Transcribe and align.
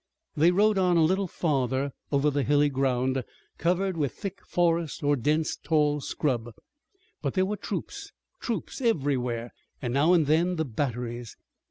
They 0.35 0.49
rode 0.49 0.79
on 0.79 0.97
a 0.97 1.03
little 1.03 1.27
farther 1.27 1.91
over 2.11 2.31
the 2.31 2.41
hilly 2.41 2.69
ground, 2.69 3.23
covered 3.59 3.95
with 3.95 4.13
thick 4.15 4.41
forest 4.47 5.03
or 5.03 5.15
dense, 5.15 5.55
tall 5.57 6.01
scrub. 6.01 6.55
But 7.21 7.35
there 7.35 7.45
were 7.45 7.55
troops, 7.55 8.11
troops, 8.39 8.81
everywhere, 8.81 9.51
and 9.79 9.93
now 9.93 10.13
and 10.13 10.25
then 10.25 10.55
the 10.55 10.65
batteries. 10.65 11.37